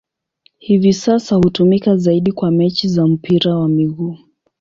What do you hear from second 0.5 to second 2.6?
Hivi sasa hutumika zaidi kwa